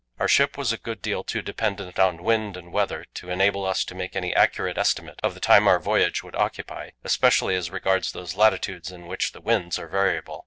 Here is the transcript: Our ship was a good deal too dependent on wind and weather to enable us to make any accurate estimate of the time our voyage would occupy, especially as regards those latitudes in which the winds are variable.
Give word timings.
Our 0.17 0.27
ship 0.27 0.57
was 0.57 0.73
a 0.73 0.79
good 0.79 0.99
deal 1.03 1.23
too 1.23 1.43
dependent 1.43 1.99
on 1.99 2.23
wind 2.23 2.57
and 2.57 2.71
weather 2.73 3.05
to 3.13 3.29
enable 3.29 3.65
us 3.65 3.85
to 3.85 3.93
make 3.93 4.15
any 4.15 4.35
accurate 4.35 4.75
estimate 4.79 5.19
of 5.21 5.35
the 5.35 5.39
time 5.39 5.67
our 5.67 5.77
voyage 5.79 6.23
would 6.23 6.35
occupy, 6.35 6.89
especially 7.03 7.53
as 7.55 7.69
regards 7.69 8.11
those 8.11 8.35
latitudes 8.35 8.91
in 8.91 9.05
which 9.05 9.31
the 9.33 9.41
winds 9.41 9.77
are 9.77 9.87
variable. 9.89 10.39